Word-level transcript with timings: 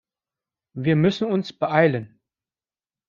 Wir 0.73 0.95
müssen 0.95 1.31
uns 1.31 1.53
beeilen. 1.53 2.19